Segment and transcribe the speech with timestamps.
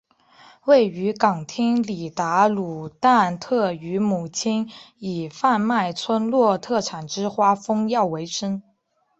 [0.65, 8.63] 位于港町里达鲁旦特与母亲以贩卖村落特产之花封药为生。